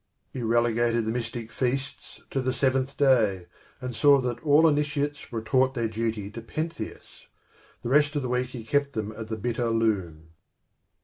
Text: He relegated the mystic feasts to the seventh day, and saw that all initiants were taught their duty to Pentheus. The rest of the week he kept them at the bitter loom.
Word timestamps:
He 0.33 0.41
relegated 0.41 1.05
the 1.05 1.11
mystic 1.11 1.51
feasts 1.51 2.21
to 2.31 2.41
the 2.41 2.51
seventh 2.53 2.97
day, 2.97 3.45
and 3.79 3.93
saw 3.95 4.19
that 4.21 4.41
all 4.43 4.63
initiants 4.67 5.31
were 5.31 5.43
taught 5.43 5.75
their 5.75 5.87
duty 5.87 6.31
to 6.31 6.41
Pentheus. 6.41 7.27
The 7.83 7.89
rest 7.89 8.15
of 8.15 8.23
the 8.23 8.29
week 8.29 8.47
he 8.49 8.63
kept 8.65 8.93
them 8.93 9.11
at 9.15 9.27
the 9.27 9.37
bitter 9.37 9.69
loom. 9.69 10.29